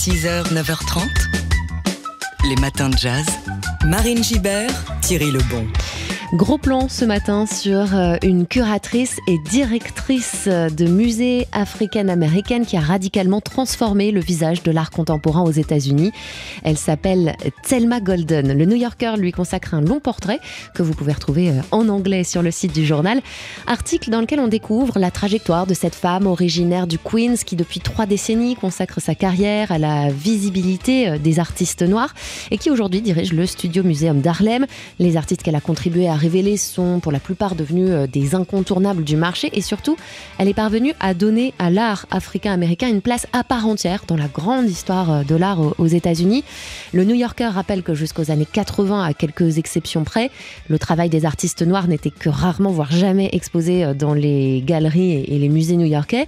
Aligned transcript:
6h, 0.00 0.54
9h30. 0.54 1.10
Les 2.48 2.56
matins 2.56 2.88
de 2.88 2.96
jazz. 2.96 3.26
Marine 3.84 4.24
Gibert, 4.24 4.72
Thierry 5.02 5.30
Lebon. 5.30 5.66
Gros 6.32 6.58
plan 6.58 6.88
ce 6.88 7.04
matin 7.04 7.44
sur 7.44 7.92
euh, 7.92 8.14
une 8.22 8.46
curatrice 8.46 9.18
et 9.26 9.36
directrice 9.50 10.46
de 10.46 10.86
musée 10.86 11.48
africaine-américaine 11.50 12.66
qui 12.66 12.76
a 12.76 12.80
radicalement 12.80 13.40
transformé 13.40 14.12
le 14.12 14.20
visage 14.20 14.62
de 14.62 14.70
l'art 14.70 14.92
contemporain 14.92 15.42
aux 15.42 15.50
États-Unis. 15.50 16.12
Elle 16.62 16.78
s'appelle 16.78 17.34
Thelma 17.68 17.98
Golden. 17.98 18.56
Le 18.56 18.64
New 18.64 18.76
Yorker 18.76 19.14
lui 19.18 19.32
consacre 19.32 19.74
un 19.74 19.80
long 19.80 19.98
portrait 19.98 20.38
que 20.76 20.84
vous 20.84 20.92
pouvez 20.94 21.12
retrouver 21.12 21.50
euh, 21.50 21.62
en 21.72 21.88
anglais 21.88 22.22
sur 22.22 22.42
le 22.42 22.52
site 22.52 22.72
du 22.72 22.86
journal. 22.86 23.20
Article 23.66 24.10
dans 24.10 24.20
lequel 24.20 24.38
on 24.38 24.46
découvre 24.46 25.00
la 25.00 25.10
trajectoire 25.10 25.66
de 25.66 25.74
cette 25.74 25.96
femme 25.96 26.28
originaire 26.28 26.86
du 26.86 26.98
Queens 26.98 27.38
qui 27.44 27.56
depuis 27.56 27.80
trois 27.80 28.06
décennies 28.06 28.54
consacre 28.54 29.00
sa 29.00 29.16
carrière 29.16 29.72
à 29.72 29.78
la 29.78 30.10
visibilité 30.10 31.08
euh, 31.08 31.18
des 31.18 31.40
artistes 31.40 31.82
noirs 31.82 32.14
et 32.52 32.58
qui 32.58 32.70
aujourd'hui 32.70 33.00
dirige 33.00 33.32
le 33.32 33.46
Studio 33.46 33.82
Museum 33.82 34.20
d'Harlem. 34.20 34.66
Les 35.00 35.16
artistes 35.16 35.42
qu'elle 35.42 35.56
a 35.56 35.60
contribué 35.60 36.06
à 36.06 36.19
révélés 36.20 36.56
sont 36.56 37.00
pour 37.00 37.12
la 37.12 37.18
plupart 37.18 37.54
devenus 37.54 37.88
euh, 37.90 38.06
des 38.06 38.34
incontournables 38.34 39.02
du 39.02 39.16
marché 39.16 39.50
et 39.54 39.62
surtout, 39.62 39.96
elle 40.38 40.48
est 40.48 40.54
parvenue 40.54 40.92
à 41.00 41.14
donner 41.14 41.54
à 41.58 41.70
l'art 41.70 42.06
africain-américain 42.10 42.88
une 42.88 43.00
place 43.00 43.26
à 43.32 43.42
part 43.42 43.66
entière 43.66 44.04
dans 44.06 44.16
la 44.16 44.28
grande 44.28 44.68
histoire 44.68 45.10
euh, 45.10 45.22
de 45.24 45.34
l'art 45.34 45.58
aux 45.78 45.86
États-Unis. 45.86 46.44
Le 46.92 47.04
New 47.04 47.14
Yorker 47.14 47.46
rappelle 47.46 47.82
que 47.82 47.94
jusqu'aux 47.94 48.30
années 48.30 48.46
80, 48.50 49.02
à 49.02 49.14
quelques 49.14 49.58
exceptions 49.58 50.04
près, 50.04 50.30
le 50.68 50.78
travail 50.78 51.08
des 51.08 51.24
artistes 51.24 51.62
noirs 51.62 51.88
n'était 51.88 52.10
que 52.10 52.28
rarement, 52.28 52.70
voire 52.70 52.92
jamais 52.92 53.30
exposé 53.32 53.84
euh, 53.84 53.94
dans 53.94 54.12
les 54.12 54.62
galeries 54.64 55.24
et 55.24 55.38
les 55.38 55.48
musées 55.48 55.76
new-yorkais. 55.76 56.26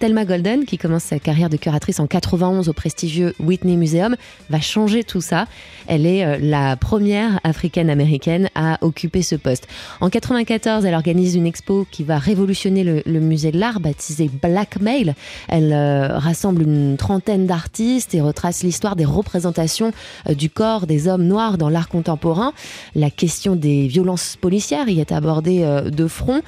Thelma 0.00 0.24
Golden, 0.24 0.64
qui 0.64 0.78
commence 0.78 1.04
sa 1.04 1.18
carrière 1.18 1.50
de 1.50 1.56
curatrice 1.56 2.00
en 2.00 2.06
91 2.06 2.68
au 2.68 2.72
prestigieux 2.72 3.34
Whitney 3.38 3.76
Museum, 3.76 4.16
va 4.50 4.60
changer 4.60 5.04
tout 5.04 5.20
ça. 5.20 5.46
Elle 5.86 6.04
est 6.04 6.38
la 6.40 6.76
première 6.76 7.40
africaine-américaine 7.44 8.48
à 8.54 8.78
occuper 8.82 9.22
ce 9.22 9.33
poste. 9.36 9.66
En 10.00 10.10
94, 10.10 10.84
elle 10.84 10.94
organise 10.94 11.34
une 11.34 11.46
expo 11.46 11.86
qui 11.90 12.04
va 12.04 12.18
révolutionner 12.18 12.84
le, 12.84 13.20
musée 13.20 13.52
de 13.52 13.58
l'art, 13.58 13.80
baptisée 13.80 14.30
Blackmail. 14.42 15.14
Elle 15.48 15.72
euh, 15.72 16.18
rassemble 16.18 16.62
une 16.62 16.96
trentaine 16.96 17.46
d'artistes 17.46 18.14
et 18.14 18.20
retrace 18.20 18.62
l'histoire 18.62 18.96
des 18.96 19.04
représentations 19.04 19.92
euh, 20.28 20.34
du 20.34 20.50
corps 20.50 20.86
des 20.86 21.08
hommes 21.08 21.24
noirs 21.24 21.58
dans 21.58 21.68
l'art 21.68 21.88
contemporain. 21.88 22.52
La 22.94 23.10
question 23.10 23.56
des 23.56 23.86
violences 23.86 24.36
policières 24.40 24.88
y 24.88 25.00
est 25.00 25.12
abordée 25.12 25.62
euh, 25.62 25.90
de 25.90 26.06
front. 26.06 26.42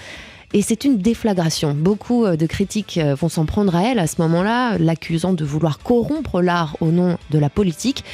Et 0.54 0.62
c'est 0.62 0.84
une 0.84 0.98
déflagration. 0.98 1.74
Beaucoup 1.74 2.26
de 2.26 2.46
critiques 2.46 2.98
vont 2.98 3.28
s'en 3.28 3.46
prendre 3.46 3.74
à 3.74 3.82
elle 3.82 3.98
à 3.98 4.06
ce 4.06 4.22
moment-là, 4.22 4.78
l'accusant 4.78 5.32
de 5.32 5.44
vouloir 5.44 5.78
corrompre 5.80 6.40
l'art 6.40 6.76
au 6.80 6.86
nom 6.86 7.18
de 7.30 7.38
la 7.38 7.50
politique. 7.50 8.04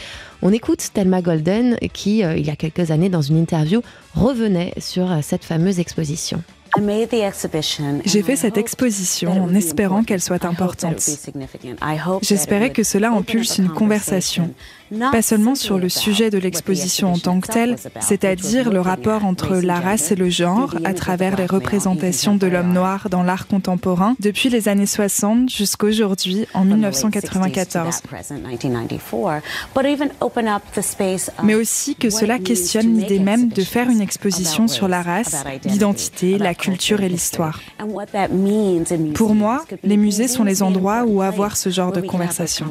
On 0.45 0.53
écoute 0.53 0.91
Thelma 0.93 1.23
Golden 1.23 1.77
qui, 1.93 2.25
euh, 2.25 2.37
il 2.37 2.45
y 2.45 2.51
a 2.51 2.57
quelques 2.57 2.91
années, 2.91 3.09
dans 3.09 3.23
une 3.23 3.37
interview, 3.37 3.81
revenait 4.17 4.75
sur 4.79 5.11
euh, 5.11 5.19
cette 5.23 5.45
fameuse 5.45 5.79
exposition. 5.79 6.43
J'ai 8.05 8.23
fait 8.23 8.37
cette 8.37 8.57
exposition 8.57 9.43
en 9.43 9.55
espérant 9.55 10.05
qu'elle 10.05 10.23
soit 10.23 10.45
importante. 10.45 11.03
J'espérais 12.23 12.71
que 12.71 12.83
cela 12.83 13.11
impulse 13.11 13.59
une 13.59 13.69
conversation, 13.69 14.55
pas 15.11 15.23
seulement 15.23 15.55
sur 15.55 15.79
le 15.79 15.89
sujet 15.89 16.31
de 16.31 16.39
l'exposition 16.39 17.13
en 17.13 17.19
tant 17.19 17.41
que 17.41 17.49
telle, 17.49 17.77
c'est-à-dire 18.01 18.71
le 18.71 18.81
rapport 18.81 19.25
entre 19.25 19.57
la 19.57 19.81
race 19.81 20.13
et 20.13 20.17
le 20.17 20.31
genre 20.31 20.75
à 20.85 20.95
travers 20.95 21.37
les 21.37 21.47
représentations 21.47 22.37
de 22.37 22.47
l'homme 22.47 22.73
noir 22.73 23.09
dans 23.11 23.23
l'art 23.23 23.47
contemporain 23.47 24.17
depuis 24.21 24.49
les 24.49 24.69
années 24.69 24.87
60 24.87 25.51
jusqu'à 25.51 25.87
aujourd'hui 25.87 26.47
en 26.55 26.65
1994. 26.65 28.03
Mais 31.43 31.55
aussi 31.55 31.95
que 31.97 32.09
cela 32.11 32.39
questionne 32.39 32.97
l'idée 32.97 33.19
même 33.19 33.49
de 33.49 33.63
faire 33.63 33.91
une 33.91 34.01
exposition 34.01 34.69
sur 34.69 34.89
la 34.89 35.03
race, 35.03 35.45
l'identité, 35.65 36.39
la 36.39 36.55
culture 36.63 37.03
et 37.03 37.09
l'histoire. 37.09 37.61
Pour 39.15 39.35
moi, 39.35 39.65
les 39.83 39.97
musées 39.97 40.29
sont 40.29 40.45
les 40.45 40.63
endroits 40.63 41.05
où 41.05 41.21
avoir 41.21 41.57
ce 41.57 41.69
genre 41.69 41.93
de 41.93 42.01
conversation. 42.01 42.67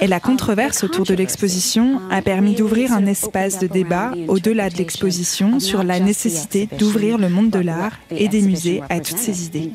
Et 0.00 0.06
la 0.06 0.20
controverse 0.20 0.84
autour 0.84 1.04
de 1.06 1.14
l'exposition 1.14 2.00
a 2.10 2.20
permis 2.22 2.54
d'ouvrir 2.54 2.92
un 2.92 3.06
espace 3.06 3.58
de 3.58 3.66
débat 3.66 4.12
au-delà 4.28 4.68
de 4.68 4.76
l'exposition 4.76 5.58
sur 5.58 5.82
la 5.82 5.98
nécessité 6.00 6.68
d'ouvrir 6.78 7.16
le 7.18 7.28
monde 7.28 7.50
de 7.50 7.60
l'art 7.60 7.96
et 8.10 8.28
des 8.28 8.42
musées 8.42 8.82
à 8.90 9.00
toutes 9.00 9.18
ces 9.18 9.46
idées. 9.46 9.72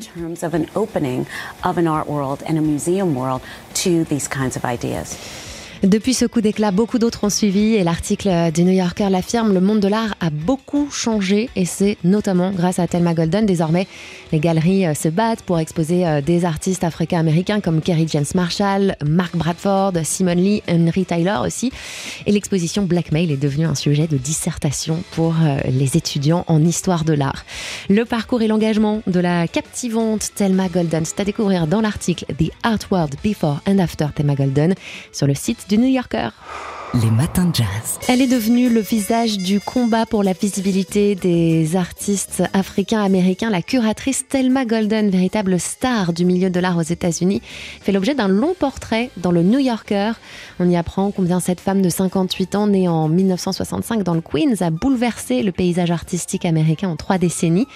Depuis 5.82 6.14
ce 6.14 6.26
coup 6.26 6.40
d'éclat, 6.40 6.70
beaucoup 6.70 7.00
d'autres 7.00 7.24
ont 7.24 7.28
suivi 7.28 7.74
et 7.74 7.82
l'article 7.82 8.52
du 8.54 8.62
New 8.62 8.70
Yorker 8.70 9.08
l'affirme, 9.10 9.52
le 9.52 9.60
monde 9.60 9.80
de 9.80 9.88
l'art 9.88 10.14
a 10.20 10.30
beaucoup 10.30 10.88
changé 10.92 11.50
et 11.56 11.64
c'est 11.64 11.98
notamment 12.04 12.52
grâce 12.52 12.78
à 12.78 12.86
Thelma 12.86 13.14
Golden. 13.14 13.46
Désormais, 13.46 13.88
les 14.30 14.38
galeries 14.38 14.86
euh, 14.86 14.94
se 14.94 15.08
battent 15.08 15.42
pour 15.42 15.58
exposer 15.58 16.06
euh, 16.06 16.20
des 16.20 16.44
artistes 16.44 16.84
africains-américains 16.84 17.60
comme 17.60 17.82
Kerry 17.82 18.06
James 18.08 18.24
Marshall, 18.36 18.94
Mark 19.04 19.34
Bradford, 19.34 19.94
Simon 20.04 20.36
Lee, 20.36 20.62
Henry 20.70 21.04
Tyler 21.04 21.38
aussi. 21.44 21.72
Et 22.26 22.30
l'exposition 22.32 22.84
Blackmail 22.84 23.32
est 23.32 23.36
devenue 23.36 23.66
un 23.66 23.74
sujet 23.74 24.06
de 24.06 24.16
dissertation 24.16 25.02
pour 25.16 25.34
euh, 25.42 25.58
les 25.68 25.96
étudiants 25.96 26.44
en 26.46 26.64
histoire 26.64 27.02
de 27.04 27.12
l'art. 27.12 27.44
Le 27.90 28.04
parcours 28.04 28.42
et 28.42 28.46
l'engagement 28.46 29.02
de 29.08 29.18
la 29.18 29.48
captivante 29.48 30.30
Thelma 30.36 30.68
Golden, 30.68 31.04
c'est 31.04 31.18
à 31.18 31.24
découvrir 31.24 31.66
dans 31.66 31.80
l'article 31.80 32.24
The 32.38 32.52
Art 32.62 32.78
World 32.92 33.16
Before 33.24 33.60
and 33.66 33.80
After 33.80 34.06
Thelma 34.14 34.36
Golden 34.36 34.76
sur 35.10 35.26
le 35.26 35.34
site 35.34 35.71
du 35.72 35.78
New 35.78 35.88
Yorker? 35.88 36.32
Les 37.00 37.10
matins 37.10 37.46
de 37.46 37.54
jazz. 37.54 37.98
Elle 38.06 38.20
est 38.20 38.26
devenue 38.26 38.68
le 38.68 38.80
visage 38.80 39.38
du 39.38 39.60
combat 39.60 40.04
pour 40.04 40.22
la 40.22 40.34
visibilité 40.34 41.14
des 41.14 41.74
artistes 41.74 42.42
africains-américains. 42.52 43.48
La 43.48 43.62
curatrice 43.62 44.28
Thelma 44.28 44.66
Golden, 44.66 45.08
véritable 45.08 45.58
star 45.58 46.12
du 46.12 46.26
milieu 46.26 46.50
de 46.50 46.60
l'art 46.60 46.76
aux 46.76 46.82
États-Unis, 46.82 47.40
fait 47.80 47.92
l'objet 47.92 48.14
d'un 48.14 48.28
long 48.28 48.52
portrait 48.52 49.08
dans 49.16 49.32
le 49.32 49.42
New 49.42 49.58
Yorker. 49.58 50.12
On 50.60 50.68
y 50.68 50.76
apprend 50.76 51.12
combien 51.12 51.40
cette 51.40 51.60
femme 51.60 51.80
de 51.80 51.88
58 51.88 52.56
ans, 52.56 52.66
née 52.66 52.88
en 52.88 53.08
1965 53.08 54.02
dans 54.02 54.12
le 54.12 54.20
Queens, 54.20 54.60
a 54.60 54.68
bouleversé 54.68 55.42
le 55.42 55.50
paysage 55.50 55.90
artistique 55.90 56.44
américain 56.44 56.90
en 56.90 56.96
trois 56.96 57.16
décennies. 57.16 57.68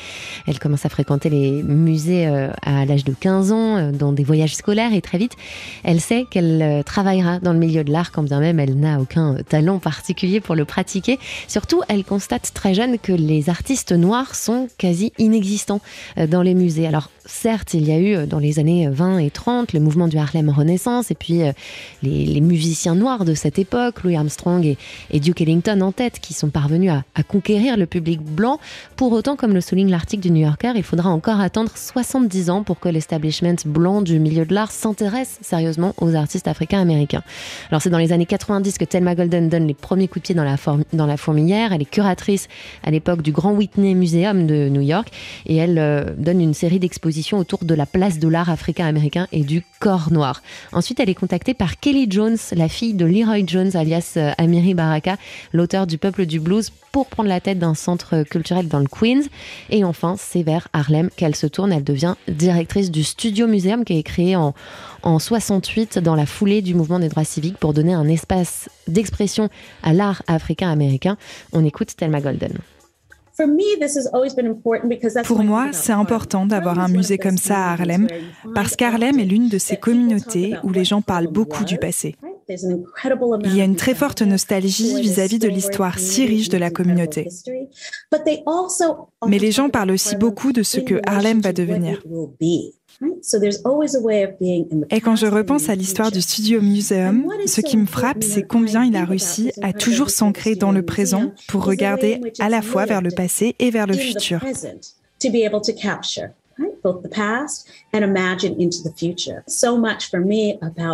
Elle 0.47 0.59
commence 0.59 0.85
à 0.85 0.91
fréquenter 0.91 1.31
les 1.31 1.63
musées 1.63 2.27
euh, 2.27 2.51
à 2.61 2.85
l'âge 2.85 3.05
de 3.05 3.15
15 3.19 3.53
ans, 3.53 3.77
euh, 3.77 3.93
dans 3.93 4.13
des 4.13 4.25
voyages 4.25 4.57
scolaires, 4.57 4.93
et 4.93 5.01
très 5.01 5.17
vite, 5.17 5.37
elle 5.85 6.03
sait 6.03 6.27
qu'elle 6.31 6.61
euh, 6.61 6.83
travaillera 6.83 7.39
dans 7.39 7.55
le 7.55 7.59
milieu 7.59 7.83
de 7.83 7.91
l'art, 7.91 8.13
quand 8.13 8.23
bien 8.23 8.41
même 8.41 8.61
elle 8.61 8.79
n'a 8.79 9.06
aucun 9.07 9.37
talent 9.49 9.79
particulier 9.79 10.41
pour 10.41 10.57
le 10.57 10.65
pratiquer. 10.65 11.19
Surtout, 11.47 11.83
elle 11.89 12.05
constate 12.05 12.51
très 12.53 12.75
jeune 12.75 12.99
que 12.99 13.13
les 13.13 13.49
artistes 13.49 13.93
noirs 13.93 14.35
sont 14.35 14.69
quasi 14.79 15.13
inexistants 15.19 15.81
euh, 16.19 16.27
dans 16.27 16.43
les 16.43 16.55
musées. 16.55 16.89
Alors, 16.89 17.11
certes, 17.25 17.75
il 17.75 17.87
y 17.87 17.93
a 17.93 17.99
eu 17.99 18.15
euh, 18.17 18.27
dans 18.27 18.41
les 18.41 18.59
années 18.59 18.89
20 18.89 19.19
et 19.19 19.31
30 19.31 19.73
le 19.73 19.81
mouvement 19.81 20.09
du 20.09 20.19
Harlem 20.19 20.51
Renaissance 20.51 21.11
et 21.11 21.15
puis 21.15 21.43
euh, 21.43 21.53
les, 22.03 22.41
musiciens 22.41 22.95
noirs 22.95 23.25
de 23.25 23.35
cette 23.35 23.59
époque, 23.59 24.03
Louis 24.03 24.17
Armstrong 24.17 24.77
et, 25.11 25.21
Duke 25.21 25.41
Ellington 25.41 25.81
en 25.81 25.93
tête, 25.93 26.19
qui 26.21 26.35
sont 26.35 26.51
parvenus 26.51 26.91
à, 26.91 27.05
à 27.15 27.23
conquérir 27.23 27.77
le 27.77 27.87
public 27.87 28.21
blanc. 28.21 28.59
Pour 28.97 29.13
autant, 29.13 29.37
comme 29.37 29.55
le 29.55 29.61
souligne 29.61 29.91
l'article 29.91 30.23
du 30.23 30.31
New 30.31 30.43
Yorker, 30.43 30.73
il 30.75 30.83
faudra 30.83 31.11
encore 31.11 31.41
attendre 31.41 31.71
70 31.75 32.51
ans 32.51 32.63
pour 32.63 32.81
que 32.81 32.89
l'establishment 32.89 33.57
blanc 33.65 34.03
du 34.03 34.19
milieu 34.19 34.45
de 34.45 34.55
l'art 34.55 34.73
s'intéresse 34.73 35.39
sérieusement 35.43 35.95
aux 36.01 36.15
artistes 36.15 36.49
africains 36.49 36.81
américains. 36.81 37.23
Alors, 37.71 37.83
c'est 37.83 37.91
dans 37.91 37.99
les 37.99 38.13
années 38.13 38.27
90 38.27 38.79
que 38.79 38.85
Thelma 38.97 39.15
Golden 39.15 39.51
donne 39.51 39.67
les 39.67 39.75
premiers 39.75 40.09
coups 40.09 40.23
de 40.23 40.27
pied 40.29 40.35
dans 40.35 41.07
la, 41.07 41.17
fourmilière. 41.19 41.75
Elle 41.75 41.83
est 41.83 41.91
curatrice 41.91 42.49
à 42.83 42.91
l'époque 42.91 43.21
du 43.21 43.31
Grand 43.31 43.53
Whitney 43.53 43.95
Museum 43.95 44.47
de 44.47 44.71
New 44.71 44.81
York 44.81 45.09
et 45.45 45.57
elle 45.57 45.79
euh, 45.79 46.15
donne 46.17 46.41
une 46.41 46.55
série 46.55 46.79
d'expositions 46.79 47.37
autour 47.37 47.67
de 47.67 47.75
la 47.75 47.85
place 47.85 48.19
de 48.19 48.27
l'art 48.27 48.49
africain-américain 48.49 49.27
et 49.33 49.43
du 49.43 49.63
corps 49.81 50.11
noir. 50.11 50.41
Ensuite, 50.73 50.99
elle 50.99 51.11
est 51.11 51.15
contactée 51.15 51.53
par 51.53 51.79
Kelly 51.79 52.07
Jones, 52.09 52.39
la 52.53 52.71
fille 52.71 52.95
de 52.95 53.05
Leroy 53.05 53.47
Jones, 53.47 53.77
alias 53.77 54.15
euh, 54.17 54.33
Amiri 54.39 54.73
Baraka, 54.73 55.19
l'auteur 55.53 55.87
du 55.87 55.99
Peuple 55.99 56.25
du 56.25 56.41
Blues, 56.41 56.73
pour 56.91 57.09
prendre 57.09 57.29
la 57.29 57.43
tête 57.43 57.59
d'un 57.59 57.75
centre 57.75 58.23
culturel 58.23 58.69
dans 58.69 58.79
le 58.79 58.87
Queens. 58.87 59.25
Et 59.69 59.85
enfin, 59.85 60.15
c'est 60.19 60.43
vers 60.43 60.69
Harlem 60.73 61.11
qu'elle 61.15 61.37
se 61.37 61.47
tourne. 61.47 61.71
Elle 61.71 61.85
devient 61.85 62.15
directrice 62.27 62.91
du 62.91 63.05
Studio 63.05 63.47
Museum 63.47 63.85
qui 63.85 63.99
est 63.99 64.03
créé 64.03 64.35
en, 64.35 64.55
en 65.03 65.19
68 65.19 65.99
dans 65.99 66.15
la 66.15 66.25
foulée 66.25 66.63
du 66.63 66.75
mouvement 66.75 66.99
des 66.99 67.11
droits 67.11 67.25
civiques 67.25 67.59
pour 67.59 67.75
donner 67.75 67.93
un 67.93 68.09
espace 68.09 68.71
d'expression 68.89 69.49
à 69.83 69.93
l'art 69.93 70.23
africain-américain. 70.27 71.17
On 71.53 71.65
écoute 71.65 71.97
Thelma 71.97 72.21
Golden. 72.21 72.53
Pour 75.25 75.43
moi, 75.45 75.69
c'est 75.73 75.93
important 75.93 76.47
d'avoir 76.47 76.79
un 76.79 76.89
musée 76.89 77.19
comme 77.19 77.37
ça 77.37 77.57
à 77.57 77.73
Harlem, 77.73 78.07
parce 78.55 78.77
qu'Harlem 78.77 79.19
est 79.19 79.25
l'une 79.25 79.49
de 79.49 79.59
ces 79.59 79.77
communautés 79.77 80.55
où 80.63 80.71
les 80.71 80.85
gens 80.85 81.03
parlent 81.03 81.27
beaucoup 81.27 81.65
du 81.65 81.77
passé. 81.77 82.17
Il 82.49 83.57
y 83.57 83.61
a 83.61 83.65
une 83.65 83.77
très 83.77 83.95
forte 83.95 84.23
nostalgie 84.23 85.01
vis-à-vis 85.01 85.39
de 85.39 85.49
l'histoire 85.49 85.99
si 85.99 86.27
riche 86.27 86.49
de 86.49 86.57
la 86.57 86.71
communauté. 86.71 87.29
Mais 89.27 89.39
les 89.39 89.53
gens 89.53 89.69
parlent 89.69 89.91
aussi 89.91 90.17
beaucoup 90.17 90.53
de 90.53 90.63
ce 90.63 90.81
que 90.81 91.01
Harlem 91.07 91.41
va 91.41 91.53
devenir. 91.53 92.03
Et 94.91 95.01
quand 95.01 95.17
je 95.17 95.27
repense 95.27 95.69
à 95.69 95.75
l'histoire 95.75 96.11
du 96.11 96.23
Studio 96.23 96.61
Museum, 96.63 97.27
ce 97.47 97.61
qui 97.61 97.77
me 97.77 97.87
frappe, 97.87 98.23
c'est 98.23 98.43
combien 98.43 98.85
il 98.85 98.97
a 98.97 99.05
réussi 99.05 99.53
à 99.63 99.73
toujours 99.73 100.11
s'ancrer 100.11 100.55
dans 100.55 100.73
le 100.73 100.83
présent 100.83 101.33
pour 101.49 101.65
regarder 101.65 102.21
à 102.39 102.49
la 102.49 102.63
fois 102.63 102.87
vers 102.87 103.03
le 103.03 103.11
passé 103.11 103.55
et 103.59 103.71
vers 103.71 103.87
le 103.87 103.95
futur? 103.95 104.45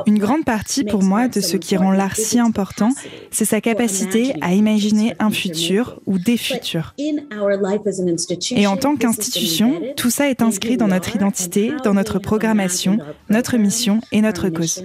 Une 0.07 0.19
grande 0.19 0.45
partie 0.45 0.85
pour 0.85 1.03
moi 1.03 1.29
de 1.29 1.41
ce 1.41 1.57
qui 1.57 1.77
rend 1.77 1.93
l'art 1.93 2.17
si 2.17 2.39
important, 2.39 2.91
c'est 3.31 3.45
sa 3.45 3.61
capacité 3.61 4.35
à 4.41 4.55
imaginer 4.55 5.15
un 5.19 5.31
futur 5.31 6.01
ou 6.07 6.19
des 6.19 6.37
futurs. 6.37 6.95
Et 6.99 8.67
en 8.67 8.77
tant 8.77 8.97
qu'institution, 8.97 9.81
tout 9.97 10.11
ça 10.11 10.29
est 10.29 10.43
inscrit 10.43 10.77
dans 10.77 10.89
notre 10.89 11.15
identité, 11.15 11.73
dans 11.85 11.95
notre 11.95 12.19
programmation, 12.19 12.99
notre 13.29 13.57
mission 13.57 14.01
et 14.11 14.21
notre 14.21 14.49
cause. 14.49 14.85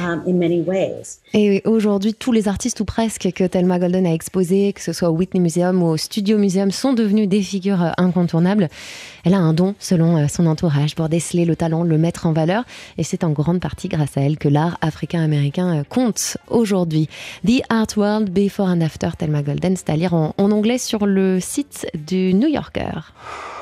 Um, 0.00 0.24
Et 1.34 1.62
aujourd'hui, 1.66 2.14
tous 2.14 2.32
les 2.32 2.48
artistes 2.48 2.80
ou 2.80 2.84
presque 2.84 3.30
que 3.32 3.44
Thelma 3.44 3.78
Golden 3.78 4.06
a 4.06 4.12
exposés, 4.12 4.72
que 4.72 4.80
ce 4.80 4.92
soit 4.92 5.08
au 5.08 5.12
Whitney 5.12 5.40
Museum 5.40 5.80
ou 5.84 5.86
au 5.86 5.96
Studio 5.96 6.36
Museum, 6.36 6.72
sont 6.72 6.92
devenus 6.92 7.28
des 7.28 7.42
figures 7.42 7.80
euh, 7.80 7.90
incontournables. 7.96 8.68
Elle 9.24 9.34
a 9.34 9.38
un 9.38 9.52
don, 9.52 9.76
selon 9.78 10.16
euh, 10.16 10.26
son 10.26 10.46
entourage, 10.46 10.96
pour 10.96 11.08
déceler 11.08 11.44
le 11.44 11.54
talent, 11.54 11.84
le 11.84 11.96
mettre 11.96 12.26
en 12.26 12.32
valeur. 12.32 12.64
Et 12.98 13.04
c'est 13.04 13.22
en 13.22 13.30
grande 13.30 13.60
partie 13.60 13.86
grâce 13.86 14.16
à 14.16 14.22
elle 14.22 14.36
que 14.36 14.48
l'art 14.48 14.78
africain-américain 14.80 15.78
euh, 15.78 15.84
compte 15.88 16.36
aujourd'hui. 16.48 17.08
The 17.46 17.62
Art 17.68 17.96
World 17.96 18.30
Before 18.30 18.66
and 18.66 18.80
After 18.80 19.10
Thelma 19.16 19.44
Golden, 19.44 19.76
c'est 19.76 19.90
à 19.90 19.96
lire 19.96 20.12
en 20.14 20.32
anglais 20.38 20.78
sur 20.78 21.06
le 21.06 21.38
site 21.38 21.86
du 21.94 22.34
New 22.34 22.48
Yorker. 22.48 23.12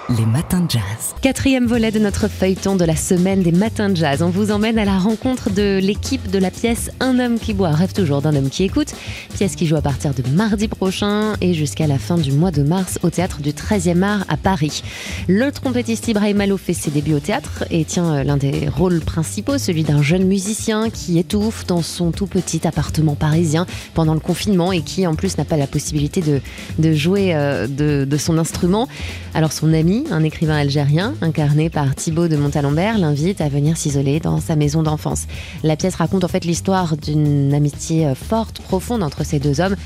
Les 0.09 0.27
matins 0.27 0.61
de 0.61 0.71
jazz. 0.71 1.15
Quatrième 1.23 1.67
volet 1.67 1.93
de 1.93 2.01
notre 2.01 2.27
feuilleton 2.27 2.75
de 2.75 2.85
la 2.85 2.97
semaine 2.97 3.43
des 3.43 3.53
matins 3.53 3.89
de 3.89 3.95
jazz. 3.95 4.23
On 4.23 4.31
vous 4.31 4.51
emmène 4.51 4.77
à 4.79 4.85
la 4.85 4.99
rencontre 4.99 5.51
de 5.51 5.79
l'équipe 5.81 6.31
de 6.31 6.39
la 6.39 6.51
pièce 6.51 6.91
Un 6.99 7.21
homme 7.21 7.39
qui 7.39 7.55
boit 7.55 7.71
rêve 7.71 7.93
toujours 7.93 8.21
d'un 8.21 8.35
homme 8.35 8.51
qui 8.51 8.65
écoute. 8.65 8.93
Pièce 9.35 9.55
qui 9.55 9.67
joue 9.67 9.77
à 9.77 9.83
partir 9.83 10.13
de 10.13 10.29
mardi 10.31 10.67
prochain 10.67 11.35
et 11.41 11.55
jusqu'à 11.55 11.87
la 11.87 11.99
fin 11.99 12.17
du 12.17 12.33
mois 12.33 12.51
de 12.51 12.63
mars 12.63 12.99
au 13.03 13.11
théâtre 13.11 13.41
du 13.41 13.51
13e 13.51 14.03
art 14.03 14.25
à 14.29 14.37
Paris. 14.37 14.83
Le 15.29 15.53
trompettiste 15.53 16.09
Ibrahim 16.09 16.41
Allo 16.41 16.57
fait 16.57 16.73
ses 16.73 16.91
débuts 16.91 17.15
au 17.15 17.21
théâtre 17.21 17.65
et 17.71 17.85
tient 17.85 18.13
euh, 18.13 18.25
l'un 18.25 18.37
des 18.37 18.69
rôles 18.69 19.01
principaux, 19.01 19.59
celui 19.59 19.85
d'un 19.85 20.03
jeune 20.03 20.25
musicien 20.25 20.91
qui 20.91 21.19
étouffe 21.19 21.67
dans 21.67 21.83
son 21.83 22.11
tout 22.11 22.27
petit 22.27 22.67
appartement 22.67 23.15
parisien 23.15 23.67
pendant 23.95 24.15
le 24.15 24.21
confinement 24.21 24.73
et 24.73 24.83
qui 24.83 25.07
en 25.07 25.15
plus 25.15 25.39
n'a 25.39 25.45
pas 25.45 25.57
la 25.57 25.69
possibilité 25.69 26.21
de, 26.21 26.41
de 26.79 26.93
jouer 26.93 27.35
euh, 27.35 27.69
de, 27.69 28.05
de 28.05 28.17
son 28.17 28.39
instrument. 28.39 28.89
Alors 29.35 29.53
son 29.53 29.73
ami 29.73 29.90
un 30.11 30.23
écrivain 30.23 30.57
algérien, 30.57 31.15
incarné 31.21 31.69
par 31.69 31.95
Thibaut 31.95 32.29
de 32.29 32.37
Montalembert, 32.37 32.99
l'invite 32.99 33.41
à 33.41 33.49
venir 33.49 33.77
s'isoler 33.77 34.21
dans 34.21 34.41
sa 34.41 34.55
maison 34.55 34.83
d'enfance. 34.83 35.27
La 35.63 35.77
pièce 35.77 35.97
raconte 35.97 36.23
en 36.23 36.29
fait 36.29 36.45
l'histoire 36.45 36.97
d'une 36.97 37.53
amitié 37.53 38.15
forte, 38.15 38.61
profonde 38.61 39.03
entre 39.03 39.25
ces 39.25 39.39
deux 39.39 39.61
hommes, 39.61 39.77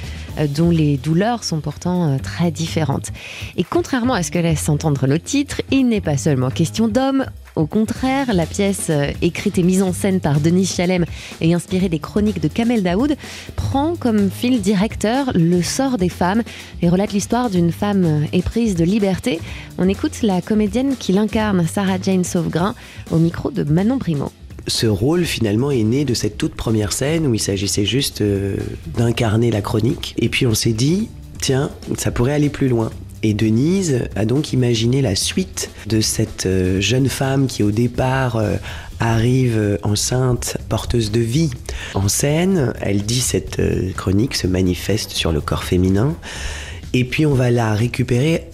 dont 0.49 0.71
les 0.71 0.97
douleurs 0.97 1.45
sont 1.45 1.61
pourtant 1.61 2.09
euh, 2.09 2.17
très 2.23 2.51
différentes. 2.51 3.11
Et 3.57 3.65
contrairement 3.65 4.15
à 4.15 4.23
ce 4.23 4.31
que 4.31 4.39
laisse 4.39 4.69
entendre 4.69 5.07
le 5.07 5.19
titre, 5.19 5.63
il 5.71 5.89
n'est 5.89 6.01
pas 6.01 6.17
seulement 6.17 6.51
question 6.51 6.89
d'hommes, 6.89 7.27
au 7.57 7.67
contraire, 7.67 8.35
la 8.35 8.47
pièce, 8.47 8.89
euh, 8.91 9.11
écrite 9.23 9.59
et 9.59 9.63
mise 9.63 9.83
en 9.83 9.93
scène 9.93 10.21
par 10.21 10.41
Denis 10.41 10.67
Chalem 10.67 11.05
et 11.41 11.55
inspirée 11.55 11.89
des 11.89 12.01
chroniques 12.01 12.41
de 12.41 12.49
Kamel 12.49 12.83
Daoud, 12.83 13.17
prend 13.55 13.95
comme 13.95 14.31
fil 14.31 14.61
directeur 14.61 15.31
le 15.35 15.63
sort 15.63 15.99
des 15.99 16.09
femmes 16.09 16.43
et 16.83 16.89
relate 16.89 17.13
l'histoire 17.13 17.51
d'une 17.51 17.73
femme 17.73 18.27
éprise 18.33 18.75
de 18.75 18.85
liberté. 18.85 19.41
On 19.79 19.89
écoute 19.89 20.23
la 20.23 20.41
comédienne 20.43 20.97
qui 20.97 21.13
l'incarne, 21.13 21.67
Sarah 21.67 21.99
Jane 22.03 22.25
Sauvegrin, 22.25 22.75
au 23.11 23.19
micro 23.19 23.51
de 23.51 23.63
Manon 23.63 23.97
Brimo 23.97 24.33
ce 24.67 24.87
rôle 24.87 25.25
finalement 25.25 25.71
est 25.71 25.83
né 25.83 26.05
de 26.05 26.15
cette 26.15 26.39
toute 26.39 26.55
première 26.55 26.93
scène 26.93 27.27
où 27.27 27.35
il 27.35 27.41
s'agissait 27.41 27.85
juste 27.85 28.21
euh, 28.21 28.57
d'incarner 28.97 29.51
la 29.51 29.61
chronique. 29.61 30.15
Et 30.19 30.29
puis 30.29 30.47
on 30.47 30.55
s'est 30.55 30.73
dit, 30.73 31.09
tiens, 31.41 31.71
ça 31.99 32.11
pourrait 32.11 32.33
aller 32.33 32.49
plus 32.49 32.69
loin. 32.69 32.91
Et 33.23 33.33
Denise 33.33 34.03
a 34.17 34.27
donc 34.27 34.53
imaginé 34.53 35.01
la 35.01 35.15
suite 35.15 35.71
de 35.87 36.01
cette 36.01 36.47
euh, 36.47 36.81
jeune 36.81 37.09
femme 37.09 37.47
qui 37.47 37.63
au 37.63 37.71
départ 37.71 38.37
euh, 38.37 38.57
arrive 39.01 39.79
enceinte, 39.83 40.57
porteuse 40.69 41.11
de 41.11 41.21
vie, 41.21 41.51
en 41.95 42.09
scène. 42.09 42.73
Elle 42.81 43.03
dit 43.03 43.21
cette 43.21 43.61
chronique 43.97 44.35
se 44.35 44.47
manifeste 44.47 45.11
sur 45.11 45.33
le 45.33 45.41
corps 45.41 45.65
féminin. 45.65 46.15
Et 46.93 47.05
puis 47.05 47.27
on 47.27 47.35
va 47.35 47.51
la 47.51 47.75
récupérer 47.75 48.47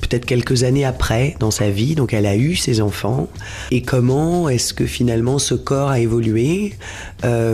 peut-être 0.00 0.24
quelques 0.24 0.62
années 0.64 0.84
après 0.84 1.36
dans 1.38 1.50
sa 1.50 1.70
vie, 1.70 1.94
donc 1.94 2.14
elle 2.14 2.26
a 2.26 2.36
eu 2.36 2.56
ses 2.56 2.80
enfants, 2.80 3.28
et 3.70 3.82
comment 3.82 4.48
est-ce 4.48 4.74
que 4.74 4.86
finalement 4.86 5.38
ce 5.38 5.54
corps 5.54 5.90
a 5.90 6.00
évolué, 6.00 6.74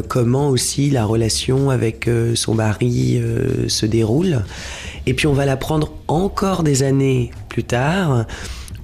comment 0.09 0.49
aussi 0.49 0.91
la 0.91 1.05
relation 1.05 1.71
avec 1.71 2.09
son 2.35 2.55
mari 2.55 3.21
se 3.69 3.87
déroule, 3.87 4.45
et 5.07 5.15
puis 5.15 5.27
on 5.27 5.33
va 5.33 5.47
la 5.47 5.57
prendre 5.57 5.93
encore 6.09 6.63
des 6.63 6.83
années 6.83 7.31
plus 7.49 7.65
tard, 7.65 8.27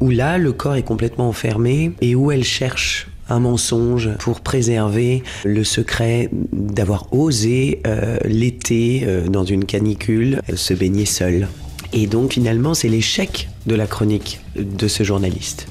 où 0.03 0.11
là, 0.11 0.37
le 0.37 0.53
corps 0.53 0.75
est 0.75 0.83
complètement 0.83 1.29
enfermé 1.29 1.93
et 2.01 2.17
où 2.17 2.33
elle 2.33 2.43
cherche 2.43 3.07
un 3.29 3.39
mensonge 3.39 4.11
pour 4.19 4.41
préserver 4.41 5.23
le 5.45 5.63
secret 5.63 6.29
d'avoir 6.33 7.13
osé 7.15 7.81
euh, 7.87 8.19
l'été 8.25 9.05
euh, 9.05 9.29
dans 9.29 9.45
une 9.45 9.65
canicule 9.65 10.41
se 10.55 10.75
baigner 10.75 11.07
seule. 11.07 11.47
Et 11.93 12.07
donc 12.07 12.33
finalement, 12.33 12.75
c'est 12.75 12.89
l'échec 12.89 13.49
de 13.67 13.75
la 13.75 13.87
chronique 13.87 14.41
de 14.57 14.89
ce 14.89 15.03
journaliste. 15.03 15.67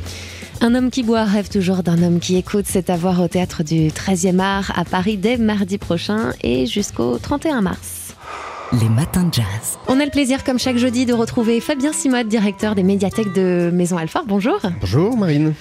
Un 0.63 0.75
homme 0.75 0.91
qui 0.91 1.01
boit 1.01 1.23
rêve 1.23 1.49
toujours 1.49 1.81
d'un 1.81 2.03
homme 2.03 2.19
qui 2.19 2.37
écoute. 2.37 2.65
C'est 2.67 2.91
à 2.91 2.95
voir 2.95 3.19
au 3.21 3.27
théâtre 3.27 3.63
du 3.63 3.87
13e 3.87 4.39
art 4.39 4.71
à 4.75 4.85
Paris 4.85 5.17
dès 5.17 5.37
mardi 5.37 5.79
prochain 5.79 6.33
et 6.43 6.67
jusqu'au 6.67 7.17
31 7.17 7.61
mars 7.61 8.00
les 8.79 8.89
matins 8.89 9.23
de 9.23 9.33
jazz. 9.33 9.77
On 9.87 9.99
a 9.99 10.05
le 10.05 10.11
plaisir, 10.11 10.43
comme 10.43 10.57
chaque 10.57 10.77
jeudi, 10.77 11.05
de 11.05 11.13
retrouver 11.13 11.59
Fabien 11.59 11.91
Simode, 11.91 12.27
directeur 12.27 12.73
des 12.73 12.83
médiathèques 12.83 13.33
de 13.33 13.69
Maison 13.73 13.97
Alfort. 13.97 14.23
Bonjour. 14.25 14.59
Bonjour 14.79 15.17
Marine. 15.17 15.53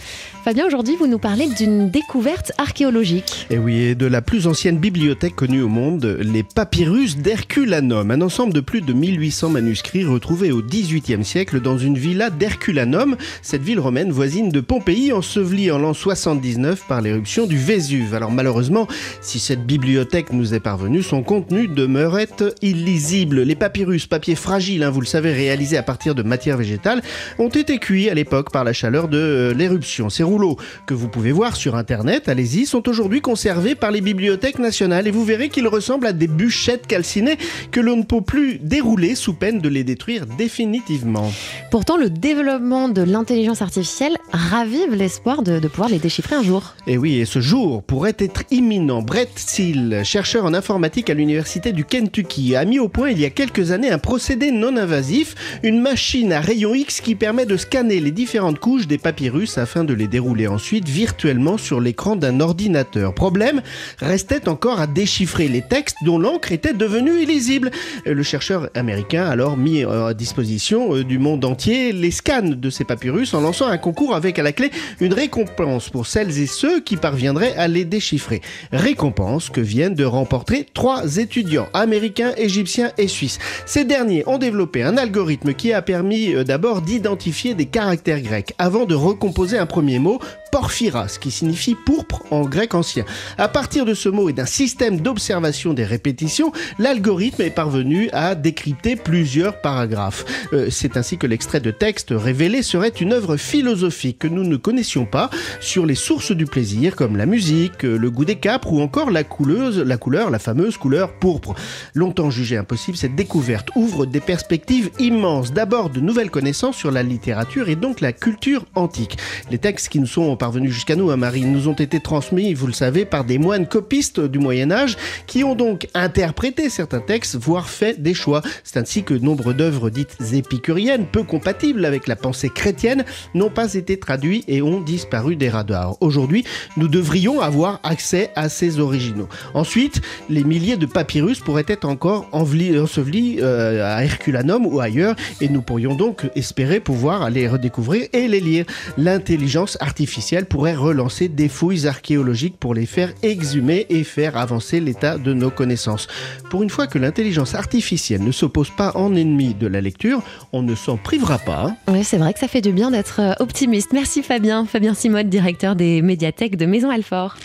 Fabien, 0.44 0.66
aujourd'hui, 0.66 0.96
vous 0.96 1.06
nous 1.06 1.18
parlez 1.18 1.48
d'une 1.48 1.90
découverte 1.90 2.52
archéologique. 2.56 3.46
Et 3.50 3.58
oui, 3.58 3.80
et 3.80 3.94
de 3.94 4.06
la 4.06 4.22
plus 4.22 4.46
ancienne 4.46 4.78
bibliothèque 4.78 5.36
connue 5.36 5.60
au 5.60 5.68
monde, 5.68 6.18
les 6.20 6.42
papyrus 6.42 7.18
d'Herculanum, 7.18 8.10
un 8.10 8.20
ensemble 8.22 8.54
de 8.54 8.60
plus 8.60 8.80
de 8.80 8.92
1800 8.92 9.50
manuscrits 9.50 10.04
retrouvés 10.04 10.50
au 10.50 10.62
XVIIIe 10.62 11.24
siècle 11.24 11.60
dans 11.60 11.76
une 11.76 11.98
villa 11.98 12.30
d'Herculanum, 12.30 13.16
cette 13.42 13.62
ville 13.62 13.80
romaine 13.80 14.12
voisine 14.12 14.50
de 14.50 14.60
Pompéi, 14.60 15.12
ensevelie 15.12 15.70
en 15.70 15.78
l'an 15.78 15.92
79 15.92 16.86
par 16.88 17.02
l'éruption 17.02 17.46
du 17.46 17.58
Vésuve. 17.58 18.14
Alors 18.14 18.30
malheureusement, 18.30 18.88
si 19.20 19.40
cette 19.40 19.66
bibliothèque 19.66 20.32
nous 20.32 20.55
est 20.55 20.60
parvenue, 20.60 21.02
son 21.02 21.22
contenu 21.22 21.69
demeurait 21.69 22.29
illisible. 22.62 22.99
Les 23.00 23.54
papyrus, 23.54 24.06
papier 24.06 24.34
fragile, 24.34 24.82
hein, 24.82 24.90
vous 24.90 25.00
le 25.00 25.06
savez, 25.06 25.32
réalisés 25.32 25.76
à 25.76 25.82
partir 25.82 26.14
de 26.14 26.22
matière 26.22 26.56
végétale, 26.56 27.02
ont 27.38 27.48
été 27.48 27.78
cuits 27.78 28.10
à 28.10 28.14
l'époque 28.14 28.52
par 28.52 28.62
la 28.62 28.72
chaleur 28.72 29.08
de 29.08 29.19
euh, 29.19 29.54
l'éruption 29.54 30.08
rouleaux 30.20 30.56
que 30.86 30.94
vous 30.94 31.08
pouvez 31.08 31.32
voir 31.32 31.56
sur 31.56 31.76
Internet, 31.76 32.28
allez-y, 32.28 32.66
sont 32.66 32.88
aujourd'hui 32.88 33.20
conservés 33.20 33.74
par 33.74 33.90
les 33.90 34.00
bibliothèques 34.00 34.58
nationales 34.58 35.06
et 35.06 35.10
vous 35.10 35.24
verrez 35.24 35.48
qu'ils 35.48 35.69
ressemblent 35.69 36.06
à 36.06 36.12
des 36.12 36.26
bûchettes 36.26 36.86
calcinées 36.86 37.38
que 37.70 37.80
l'on 37.80 37.96
ne 37.96 38.02
peut 38.02 38.20
plus 38.20 38.58
dérouler 38.58 39.14
sous 39.14 39.32
peine 39.32 39.60
de 39.60 39.69
les 39.69 39.84
détruire 39.84 40.26
définitivement. 40.26 41.32
Pourtant, 41.70 41.96
le 41.96 42.10
développement 42.10 42.88
de 42.88 43.02
l'intelligence 43.02 43.62
artificielle 43.62 44.16
ravive 44.32 44.94
l'espoir 44.94 45.42
de, 45.42 45.58
pouvoir 45.69 45.88
les 45.88 45.98
déchiffrer 45.98 46.36
un 46.36 46.42
jour. 46.42 46.74
Et 46.86 46.98
oui, 46.98 47.16
et 47.16 47.24
ce 47.24 47.40
jour 47.40 47.82
pourrait 47.82 48.16
être 48.19 48.42
imminent. 48.50 49.02
Brett 49.02 49.30
Seal, 49.36 50.02
chercheur 50.04 50.44
en 50.44 50.54
informatique 50.54 51.08
à 51.08 51.14
l'université 51.14 51.72
du 51.72 51.84
Kentucky, 51.84 52.56
a 52.56 52.64
mis 52.64 52.78
au 52.78 52.88
point 52.91 53.11
il 53.11 53.20
y 53.20 53.25
a 53.25 53.31
quelques 53.31 53.70
années 53.70 53.91
un 53.91 53.99
procédé 53.99 54.51
non 54.51 54.77
invasif, 54.77 55.35
une 55.63 55.81
machine 55.81 56.32
à 56.32 56.41
rayons 56.41 56.75
X 56.75 57.01
qui 57.01 57.15
permet 57.15 57.47
de 57.47 57.56
scanner 57.56 58.01
les 58.01 58.11
différentes 58.11 58.59
couches 58.59 58.87
des 58.87 58.99
papyrus 58.99 59.56
afin 59.59 59.85
de 59.85 59.94
les 59.94 60.06
dérouler 60.06 60.47
ensuite 60.47 60.89
virtuellement 60.89 61.56
sur 61.56 61.81
l'écran 61.81 62.17
d'un 62.17 62.41
ordinateur. 62.41 63.15
Problème, 63.15 63.63
restait 63.99 64.49
encore 64.49 64.81
à 64.81 64.87
déchiffrer 64.87 65.49
les 65.49 65.63
textes 65.63 65.97
dont 66.05 66.19
l'encre 66.19 66.53
était 66.53 66.75
devenue 66.75 67.23
illisible. 67.23 67.70
Le 68.05 68.23
chercheur 68.23 68.69
américain 68.75 69.25
a 69.25 69.31
alors 69.31 69.56
mis 69.56 69.85
à 69.85 70.13
disposition 70.15 70.97
euh, 70.97 71.05
du 71.05 71.19
monde 71.19 71.44
entier 71.44 71.93
les 71.93 72.11
scans 72.11 72.43
de 72.43 72.70
ces 72.70 72.85
papyrus 72.85 73.35
en 73.35 73.41
lançant 73.41 73.69
un 73.69 73.79
concours 73.79 74.15
avec 74.15 74.39
à 74.39 74.43
la 74.43 74.53
clé 74.53 74.70
une 75.01 75.15
récompense 75.15 75.89
pour 75.89 76.06
celles 76.06 76.39
et 76.39 76.47
ceux 76.47 76.81
qui 76.81 76.97
parviendraient 76.97 77.55
à 77.56 77.69
les 77.69 77.85
déchiffrer. 77.85 78.41
Récompense 78.73 79.51
que 79.51 79.61
viennent 79.61 79.94
de 79.94 80.05
remporter 80.05 80.67
trois 80.73 81.17
étudiants 81.19 81.69
américains, 81.73 82.32
égyptiens 82.37 82.69
et 82.79 83.08
suisses. 83.08 83.39
Ces 83.67 83.84
derniers 83.84 84.24
ont 84.27 84.39
développé 84.39 84.82
un 84.82 84.96
algorithme 84.96 85.55
qui 85.55 85.72
a 85.72 85.82
permis 85.82 86.34
euh, 86.34 86.44
d'abord 86.44 86.82
d'identifier 86.82 87.55
des 87.55 87.67
caractères 87.67 88.20
grecs 88.20 88.55
avant 88.58 88.84
de 88.84 88.94
recomposer 88.94 89.58
un 89.58 89.67
premier 89.67 89.98
mot 89.98 90.20
porphyras, 90.50 91.19
qui 91.20 91.30
signifie 91.30 91.74
pourpre 91.74 92.22
en 92.30 92.42
grec 92.42 92.74
ancien. 92.74 93.04
À 93.38 93.48
partir 93.48 93.84
de 93.84 93.94
ce 93.94 94.08
mot 94.08 94.28
et 94.28 94.32
d'un 94.32 94.46
système 94.46 95.00
d'observation 95.00 95.72
des 95.72 95.84
répétitions, 95.84 96.52
l'algorithme 96.78 97.42
est 97.42 97.50
parvenu 97.50 98.08
à 98.12 98.34
décrypter 98.34 98.96
plusieurs 98.96 99.60
paragraphes. 99.60 100.24
Euh, 100.52 100.69
c'est 100.70 100.96
ainsi 100.96 101.19
que 101.19 101.26
l'extrait 101.26 101.60
de 101.60 101.70
texte 101.70 102.08
révélé 102.10 102.62
serait 102.62 102.88
une 102.88 103.12
œuvre 103.12 103.36
philosophique 103.36 104.19
que 104.19 104.28
nous 104.28 104.44
ne 104.44 104.56
connaissions 104.56 105.06
pas 105.06 105.30
sur 105.60 105.86
les 105.86 105.94
sources 105.94 106.32
du 106.32 106.46
plaisir 106.46 106.96
comme 106.96 107.16
la 107.16 107.26
musique, 107.26 107.82
le 107.82 108.10
goût 108.10 108.24
des 108.24 108.36
capres 108.36 108.72
ou 108.72 108.80
encore 108.80 109.10
la 109.10 109.24
couleuse, 109.24 109.78
la 109.78 109.96
couleur, 109.96 110.30
la 110.30 110.38
fameuse 110.38 110.76
couleur 110.76 111.12
pourpre. 111.12 111.54
Longtemps 111.94 112.30
jugée 112.30 112.56
impossible, 112.56 112.96
cette 112.96 113.14
découverte 113.14 113.70
ouvre 113.74 114.06
des 114.06 114.20
perspectives 114.20 114.90
immenses. 114.98 115.52
D'abord 115.52 115.90
de 115.90 116.00
nouvelles 116.00 116.30
connaissances 116.30 116.76
sur 116.76 116.90
la 116.90 117.02
littérature 117.02 117.69
et 117.69 117.76
donc 117.76 118.00
la 118.00 118.12
culture 118.12 118.64
antique. 118.74 119.19
Les 119.50 119.58
textes 119.58 119.88
qui 119.88 120.00
nous 120.00 120.06
sont 120.06 120.22
parvenus 120.41 120.73
jusqu'à 120.73 120.97
nous, 120.97 121.11
hein, 121.11 121.19
Marie, 121.19 121.43
nous 121.43 121.69
ont 121.69 121.75
été 121.75 122.01
transmis, 122.01 122.55
vous 122.55 122.67
le 122.67 122.73
savez, 122.73 123.05
par 123.05 123.25
des 123.25 123.37
moines 123.37 123.67
copistes 123.67 124.20
du 124.20 124.39
Moyen 124.39 124.70
Âge 124.73 124.97
qui 125.27 125.44
ont 125.44 125.55
donc 125.55 125.87
interprété 125.93 126.70
certains 126.70 127.01
textes, 127.01 127.37
voire 127.37 127.69
fait 127.69 128.01
des 128.01 128.15
choix. 128.15 128.41
C'est 128.65 128.79
ainsi 128.79 129.03
que 129.03 129.13
nombre 129.13 129.53
d'œuvres 129.53 129.91
dites 129.91 130.17
épicuriennes, 130.32 131.05
peu 131.05 131.25
compatibles 131.25 131.85
avec 131.85 132.09
la 132.09 132.17
pensée 132.17 132.49
chrétienne, 132.49 133.05
n'ont 133.35 133.51
pas 133.51 133.75
été 133.75 133.99
traduits 133.99 134.43
et 134.49 134.63
ont 134.63 134.81
disparu 134.81 135.37
des 135.37 135.51
radars. 135.51 135.99
Aujourd'hui, 136.01 136.44
nous 136.79 136.89
devrions 136.89 137.43
avoir 137.43 137.79
accès 137.82 138.31
à 138.35 138.49
ces 138.49 138.81
originaux. 138.81 139.29
Ensuite, 139.53 140.01
les 140.31 140.43
milliers 140.43 140.79
de 140.79 140.87
papyrus 140.87 141.41
pourraient 141.41 141.67
être 141.69 141.87
encore 141.87 142.29
ensevelis 142.32 143.41
euh, 143.43 143.94
à 143.94 144.05
Herculanum 144.05 144.65
ou 144.65 144.81
ailleurs 144.81 145.17
et 145.43 145.51
nous 145.51 145.61
pourrions 145.61 145.94
donc 145.94 146.31
espérer 146.35 146.81
pouvoir 146.81 147.29
les 147.29 147.47
redécouvrir 147.47 148.09
et 148.15 148.27
les 148.27 148.41
lire. 148.41 148.65
L'intelligence 148.97 149.77
artificielle 149.81 150.30
pourrait 150.46 150.75
relancer 150.75 151.29
des 151.29 151.49
fouilles 151.49 151.87
archéologiques 151.87 152.56
pour 152.58 152.75
les 152.75 152.87
faire 152.87 153.13
exhumer 153.22 153.87
et 153.89 154.05
faire 154.05 154.37
avancer 154.37 154.81
l'état 154.81 155.19
de 155.19 155.32
nos 155.32 155.51
connaissances. 155.51 156.06
Pour 156.51 156.63
une 156.63 156.70
fois 156.70 156.87
que 156.87 156.99
l'intelligence 156.99 157.55
artificielle 157.55 158.22
ne 158.22 158.32
s'oppose 158.32 158.70
pas 158.70 158.93
en 158.94 159.15
ennemi 159.15 159.55
de 159.55 159.67
la 159.67 159.81
lecture, 159.81 160.22
on 160.53 160.63
ne 160.63 160.75
s'en 160.75 160.96
privera 160.96 161.39
pas. 161.39 161.75
Oui, 161.89 162.05
c'est 162.05 162.19
vrai 162.19 162.32
que 162.32 162.39
ça 162.39 162.49
fait 162.49 162.60
du 162.60 162.72
bien 162.72 162.91
d'être 162.91 163.20
euh, 163.20 163.32
optimiste. 163.41 163.93
Merci 163.93 164.22
Fabien. 164.22 164.67
Fabien 164.67 164.94
Simode, 164.94 165.29
directeur 165.29 165.75
des 165.75 166.03
médiathèques 166.03 166.56
de 166.56 166.67
Maison 166.67 166.91
Alfort. 166.91 167.37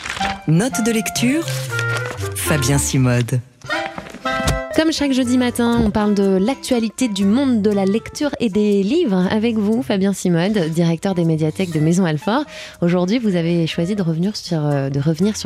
Note 0.47 0.83
de 0.85 0.91
lecture, 0.91 1.43
Fabien 2.35 2.77
Simode. 2.77 3.39
Comme 4.75 4.91
chaque 4.91 5.13
jeudi 5.13 5.37
matin, 5.37 5.79
on 5.85 5.89
parle 5.89 6.13
de 6.15 6.37
l'actualité 6.37 7.07
du 7.07 7.23
monde 7.23 7.61
de 7.61 7.69
la 7.69 7.85
lecture 7.85 8.31
et 8.41 8.49
des 8.49 8.83
livres 8.83 9.25
avec 9.31 9.55
vous, 9.55 9.81
Fabien 9.81 10.11
Simode, 10.11 10.69
directeur 10.73 11.15
des 11.15 11.23
médiathèques 11.23 11.71
de 11.71 11.79
Maison 11.79 12.03
Alfort. 12.03 12.43
Aujourd'hui, 12.81 13.17
vous 13.17 13.37
avez 13.37 13.67
choisi 13.67 13.95
de 13.95 14.01
revenir 14.01 14.35
sur, 14.35 14.65
euh, 14.65 14.89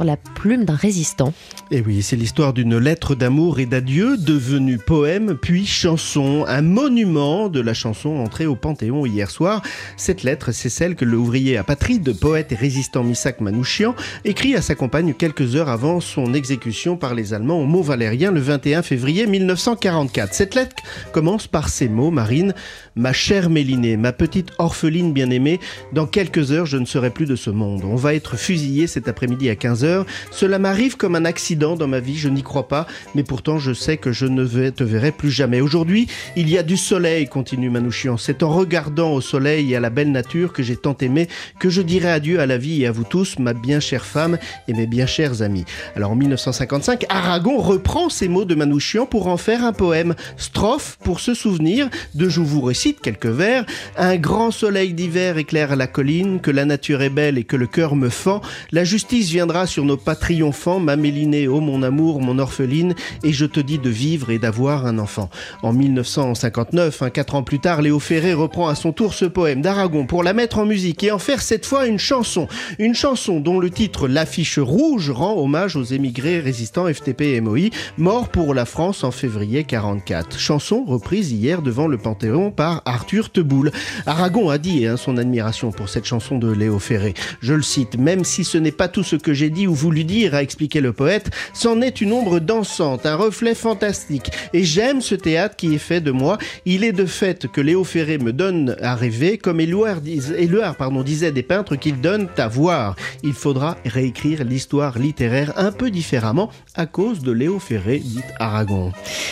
la 0.04 0.18
plume 0.18 0.66
d'un 0.66 0.74
résistant. 0.74 1.32
Et 1.70 1.78
eh 1.78 1.82
oui, 1.82 2.02
c'est 2.02 2.16
l'histoire 2.16 2.54
d'une 2.54 2.80
lettre 2.80 3.14
d'amour 3.14 3.60
et 3.60 3.68
d'adieu 3.68 4.18
devenue 4.18 4.80
poème 4.80 5.38
puis 5.40 5.68
chanson, 5.68 6.44
un 6.48 6.64
monument 6.64 7.50
de 7.50 7.60
la 7.60 7.76
chanson 7.76 8.10
entrée 8.16 8.48
au 8.48 8.56
Panthéon 8.56 9.06
hier 9.06 9.30
soir. 9.30 9.62
Cette 9.96 10.24
lettre, 10.24 10.52
c'est 10.52 10.70
celle 10.70 10.96
que 10.96 11.06
l'ouvrier 11.06 11.58
apatride, 11.58 12.20
poète 12.20 12.52
et 12.52 12.56
résistant 12.56 13.04
Misak 13.04 13.42
Manouchian 13.42 13.94
écrit 14.26 14.56
à 14.56 14.64
sa 14.64 14.74
compagne 14.74 15.14
quelques 15.14 15.56
heures 15.56 15.70
avant 15.70 16.00
son 16.00 16.34
exécution 16.34 16.98
par 16.98 17.14
les 17.14 17.36
Allemands 17.36 17.62
au 17.62 17.66
Mont 17.66 17.82
Valérien 17.82 18.32
le 18.32 18.40
21 18.40 18.82
février 18.82 19.19
1944. 19.26 20.34
Cette 20.34 20.56
lettre 20.56 20.76
commence 21.12 21.48
par 21.48 21.70
ces 21.70 21.90
mots, 21.90 22.12
Marine. 22.12 22.54
Ma 22.96 23.14
chère 23.14 23.50
Mélinée, 23.50 23.96
ma 23.96 24.12
petite 24.12 24.52
orpheline 24.58 25.14
bien-aimée, 25.14 25.60
dans 25.94 26.06
quelques 26.06 26.52
heures, 26.52 26.66
je 26.66 26.78
ne 26.78 26.86
serai 26.86 27.12
plus 27.12 27.26
de 27.26 27.38
ce 27.38 27.50
monde. 27.50 27.84
On 27.86 27.96
va 27.96 28.14
être 28.14 28.36
fusillé 28.36 28.88
cet 28.88 29.08
après-midi 29.08 29.50
à 29.50 29.54
15h. 29.54 30.06
Cela 30.32 30.60
m'arrive 30.60 30.98
comme 30.98 31.16
un 31.16 31.24
accident 31.24 31.78
dans 31.78 31.88
ma 31.88 32.02
vie, 32.02 32.18
je 32.18 32.28
n'y 32.28 32.44
crois 32.44 32.68
pas, 32.68 32.88
mais 33.16 33.24
pourtant 33.24 33.58
je 33.58 33.72
sais 33.72 33.98
que 33.98 34.12
je 34.12 34.26
ne 34.26 34.70
te 34.70 34.84
verrai 34.84 35.12
plus 35.12 35.32
jamais. 35.32 35.62
Aujourd'hui, 35.62 36.08
il 36.36 36.50
y 36.50 36.58
a 36.58 36.64
du 36.64 36.76
soleil, 36.76 37.28
continue 37.28 37.70
Manouchian. 37.70 38.18
C'est 38.18 38.44
en 38.44 38.50
regardant 38.50 39.14
au 39.14 39.22
soleil 39.22 39.72
et 39.72 39.76
à 39.76 39.80
la 39.80 39.90
belle 39.90 40.12
nature 40.12 40.52
que 40.52 40.64
j'ai 40.64 40.76
tant 40.76 40.98
aimé 41.00 41.28
que 41.60 41.70
je 41.70 41.82
dirai 41.82 42.12
adieu 42.12 42.40
à 42.40 42.46
la 42.46 42.58
vie 42.58 42.84
et 42.84 42.88
à 42.88 42.92
vous 42.92 43.04
tous, 43.04 43.40
ma 43.40 43.54
bien 43.54 43.80
chère 43.80 44.06
femme 44.06 44.38
et 44.68 44.74
mes 44.74 44.88
bien 44.88 45.06
chers 45.06 45.42
amis. 45.42 45.66
Alors 45.96 46.12
en 46.12 46.16
1955, 46.16 47.06
Aragon 47.10 47.58
reprend 47.60 48.10
ces 48.10 48.28
mots 48.28 48.46
de 48.46 48.56
Manouchian 48.56 49.06
pour 49.10 49.28
en 49.28 49.38
faire 49.38 49.64
un 49.64 49.74
poème. 49.74 50.16
Strophe 50.38 50.98
pour 51.04 51.20
se 51.20 51.34
souvenir 51.34 51.90
de 52.16 52.30
Je 52.30 52.42
vous 52.42 52.62
récite 52.62 53.02
quelques 53.02 53.26
vers. 53.26 53.66
Un 53.98 54.18
grand 54.18 54.52
soleil 54.52 54.94
d'hiver 54.94 55.38
éclaire 55.38 55.76
la 55.76 55.88
colline, 55.88 56.40
que 56.40 56.52
la 56.52 56.66
nature 56.66 57.02
est 57.02 57.10
belle 57.10 57.38
et 57.38 57.44
que 57.44 57.56
le 57.56 57.68
cœur 57.68 57.96
me 57.96 58.10
fend. 58.10 58.42
La 58.72 58.84
justice 58.84 59.30
viendra 59.30 59.68
sur 59.68 59.86
nos 59.86 59.98
pas 59.98 60.16
triomphants, 60.16 60.80
ma 60.80 60.96
Mélinée, 60.96 61.48
ô 61.48 61.60
mon 61.60 61.84
amour, 61.84 62.22
mon 62.22 62.40
orpheline, 62.40 62.94
et 63.24 63.34
je 63.34 63.46
te 63.46 63.60
dis 63.60 63.80
de 63.80 63.90
vivre 63.90 64.30
et 64.32 64.40
d'avoir 64.40 64.86
un 64.86 65.00
enfant. 65.00 65.30
En 65.64 65.74
1959, 65.74 67.02
hein, 67.02 67.10
quatre 67.10 67.36
ans 67.36 67.44
plus 67.44 67.60
tard, 67.60 67.82
Léo 67.82 68.00
Ferré 68.00 68.34
reprend 68.34 68.68
à 68.68 68.76
son 68.76 68.92
tour 68.92 69.14
ce 69.14 69.26
poème 69.26 69.62
d'Aragon 69.62 70.06
pour 70.06 70.24
la 70.24 70.34
mettre 70.34 70.60
en 70.60 70.66
musique 70.66 71.04
et 71.04 71.12
en 71.12 71.20
faire 71.20 71.42
cette 71.42 71.66
fois 71.66 71.88
une 71.88 72.00
chanson. 72.00 72.48
Une 72.78 72.96
chanson 72.96 73.40
dont 73.40 73.60
le 73.60 73.70
titre 73.70 74.08
L'affiche 74.08 74.60
rouge 74.60 75.10
rend 75.10 75.38
hommage 75.38 75.76
aux 75.76 75.84
émigrés 75.84 76.40
résistants 76.40 76.92
FTP 76.92 77.22
et 77.22 77.42
MOI, 77.42 77.70
morts 77.98 78.30
pour 78.30 78.54
la 78.54 78.66
France 78.66 78.99
en 79.04 79.12
février 79.12 79.64
44. 79.64 80.38
Chanson 80.40 80.84
reprise 80.86 81.32
hier 81.32 81.62
devant 81.62 81.88
le 81.88 81.98
Panthéon 81.98 82.52
par 82.52 82.82
Arthur 82.86 83.32
Teboul. 83.32 83.72
Aragon 84.06 84.50
a 84.50 84.58
dit 84.58 84.86
hein, 84.86 84.98
son 84.98 85.18
admiration 85.18 85.72
pour 85.72 85.90
cette 85.90 86.06
chanson 86.06 86.38
de 86.38 86.52
Léo 86.52 86.80
Ferré. 86.80 87.14
Je 87.42 87.54
le 87.54 87.62
cite, 87.62 87.98
même 87.98 88.24
si 88.24 88.44
ce 88.44 88.58
n'est 88.58 88.72
pas 88.72 88.88
tout 88.88 89.04
ce 89.04 89.16
que 89.16 89.34
j'ai 89.34 89.50
dit 89.50 89.68
ou 89.68 89.74
voulu 89.74 90.04
dire, 90.04 90.36
a 90.36 90.42
expliqué 90.42 90.82
le 90.82 90.94
poète, 90.94 91.30
c'en 91.54 91.82
est 91.82 92.02
une 92.02 92.14
ombre 92.14 92.40
dansante, 92.40 93.06
un 93.06 93.16
reflet 93.16 93.56
fantastique. 93.56 94.32
Et 94.54 94.64
j'aime 94.64 95.02
ce 95.02 95.16
théâtre 95.16 95.56
qui 95.56 95.76
est 95.76 95.80
fait 95.80 96.02
de 96.02 96.12
moi. 96.12 96.38
Il 96.66 96.84
est 96.84 96.92
de 96.92 97.06
fait 97.06 97.48
que 97.48 97.62
Léo 97.62 97.84
Ferré 97.84 98.18
me 98.18 98.34
donne 98.34 98.76
à 98.82 98.96
rêver, 98.96 99.38
comme 99.38 99.60
Éluard, 99.60 100.02
disait 100.02 101.32
des 101.32 101.44
peintres 101.44 101.76
qu'il 101.76 102.02
donne 102.02 102.28
à 102.38 102.48
voir. 102.48 102.96
Il 103.24 103.34
faudra 103.34 103.78
réécrire 103.86 104.44
l'histoire 104.44 104.98
littéraire 104.98 105.54
un 105.58 105.72
peu 105.72 105.92
différemment 105.92 106.50
à 106.76 106.86
cause 106.86 107.20
de 107.22 107.32
Léo 107.32 107.60
Ferré, 107.60 108.00
dit 108.00 108.22
Aragon. 108.40 108.89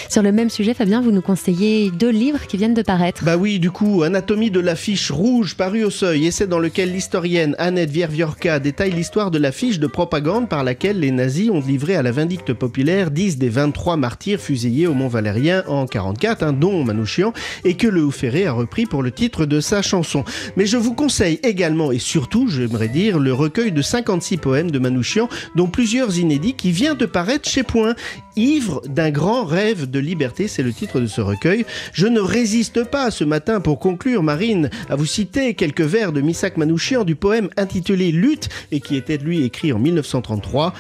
Sur 0.10 0.22
le 0.22 0.32
même 0.32 0.50
sujet, 0.50 0.74
Fabien, 0.74 1.02
vous 1.02 1.12
nous 1.12 1.22
conseillez 1.22 1.92
deux 1.92 2.10
livres 2.10 2.46
qui 2.48 2.58
viennent 2.58 2.74
de 2.74 2.82
paraître. 2.82 3.24
Bah 3.24 3.38
oui, 3.38 3.60
du 3.60 3.72
coup, 3.72 4.04
Anatomie 4.04 4.52
de 4.52 4.60
l'affiche 4.60 5.12
rouge 5.12 5.56
paru 5.56 5.84
au 5.84 5.90
seuil, 5.90 6.28
essai 6.28 6.48
dans 6.48 6.60
lequel 6.60 6.92
l'historienne 6.92 7.56
Annette 7.58 7.90
Vierviorka 7.90 8.60
détaille 8.60 8.92
l'histoire 8.92 9.32
de 9.32 9.38
l'affiche 9.38 9.80
de 9.80 9.88
propagande 9.88 10.50
par 10.50 10.64
laquelle 10.64 11.00
les 11.00 11.12
nazis 11.12 11.50
ont 11.50 11.62
livré 11.62 11.96
à 11.96 12.02
la 12.02 12.12
vindicte 12.12 12.54
populaire 12.54 13.12
10 13.12 13.38
des 13.38 13.50
23 13.50 13.98
martyrs 13.98 14.40
fusillés 14.40 14.88
au 14.88 14.94
Mont 14.94 15.08
Valérien 15.08 15.64
en 15.68 15.86
44, 15.86 16.44
un 16.44 16.54
dont 16.54 16.84
Manouchian, 16.84 17.34
et 17.64 17.76
que 17.76 17.88
le 17.88 18.10
Ferré 18.10 18.46
a 18.46 18.52
repris 18.52 18.86
pour 18.86 19.04
le 19.04 19.12
titre 19.12 19.46
de 19.46 19.60
sa 19.60 19.82
chanson. 19.82 20.24
Mais 20.56 20.66
je 20.66 20.78
vous 20.78 20.94
conseille 20.94 21.40
également 21.44 21.92
et 21.92 22.00
surtout, 22.00 22.48
j'aimerais 22.48 22.88
dire, 22.88 23.20
le 23.20 23.34
recueil 23.34 23.72
de 23.72 23.82
56 23.82 24.38
poèmes 24.38 24.72
de 24.72 24.80
Manouchian, 24.80 25.30
dont 25.56 25.68
plusieurs 25.68 26.18
inédits 26.18 26.54
qui 26.54 26.72
vient 26.72 26.96
de 26.96 27.06
paraître 27.06 27.50
chez 27.50 27.64
Point. 27.64 27.96
Ivre 28.38 28.82
d'un 28.88 29.10
grand 29.10 29.46
rêve 29.46 29.90
de 29.90 29.98
liberté, 29.98 30.48
c'est 30.48 30.62
le 30.62 30.72
titre 30.72 31.00
de 31.00 31.08
ce 31.08 31.22
recueil. 31.22 31.66
Je 31.92 32.06
ne 32.06 32.20
résiste 32.20 32.84
pas 32.84 33.10
ce 33.10 33.24
matin 33.24 33.60
pour 33.60 33.80
conclure, 33.80 34.22
Marine, 34.22 34.70
à 34.90 34.96
vous 34.96 35.08
citer 35.08 35.56
quelques 35.56 35.82
vers 35.82 36.14
de 36.14 36.22
Misak 36.22 36.56
Manouchian 36.56 37.04
du 37.04 37.16
poème 37.16 37.50
intitulé 37.58 38.12
Lutte 38.12 38.50
et 38.72 38.80
qui 38.80 38.96
était 38.96 39.18
lui 39.18 39.44
écrit 39.44 39.74
en 39.74 39.80
1933. 39.80 40.74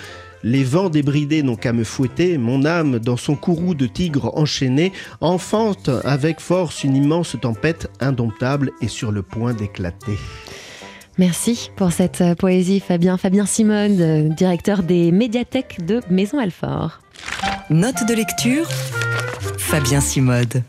Les 0.44 0.64
vents 0.64 0.90
débridés 0.90 1.42
n'ont 1.42 1.56
qu'à 1.56 1.74
me 1.74 1.84
fouetter, 1.84 2.38
mon 2.38 2.64
âme, 2.64 3.00
dans 3.00 3.18
son 3.18 3.36
courroux 3.36 3.74
de 3.74 3.88
tigre 3.88 4.38
enchaîné, 4.38 4.94
enfante 5.20 5.90
avec 6.04 6.40
force 6.40 6.84
une 6.84 6.96
immense 6.96 7.36
tempête 7.42 7.90
indomptable 8.00 8.72
et 8.82 8.88
sur 8.88 9.12
le 9.12 9.24
point 9.24 9.56
d'éclater. 9.56 10.18
Merci 11.18 11.72
pour 11.76 11.92
cette 11.92 12.24
poésie, 12.38 12.80
Fabien. 12.80 13.18
Fabien 13.18 13.48
Simone, 13.48 14.30
directeur 14.36 14.84
des 14.84 15.12
médiathèques 15.12 15.84
de 15.84 16.02
Maison 16.12 16.38
Alfort. 16.38 17.00
Note 17.70 18.06
de 18.06 18.14
lecture 18.14 18.66
Fabien 19.58 20.00
Simode. 20.00 20.64